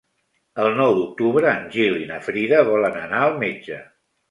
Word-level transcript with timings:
El 0.63 0.69
nou 0.79 0.93
d'octubre 0.99 1.51
en 1.51 1.69
Gil 1.77 2.01
i 2.05 2.09
na 2.15 2.19
Frida 2.29 2.65
volen 2.73 3.01
anar 3.05 3.23
al 3.29 3.39
metge. 3.47 3.81